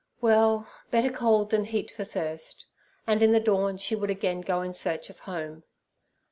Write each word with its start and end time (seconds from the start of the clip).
Well, 0.19 0.67
better 0.89 1.11
cold 1.11 1.51
than 1.51 1.65
heat 1.65 1.91
for 1.91 2.03
thirst, 2.05 2.65
and 3.05 3.21
in 3.21 3.33
the 3.33 3.39
dawn 3.39 3.77
she 3.77 3.95
would 3.95 4.09
again 4.09 4.41
go 4.41 4.63
in 4.63 4.73
search 4.73 5.11
of 5.11 5.19
home. 5.29 5.63